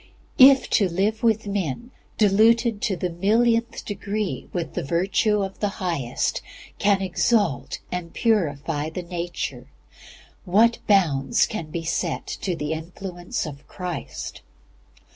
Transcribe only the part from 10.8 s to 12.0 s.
bounds can be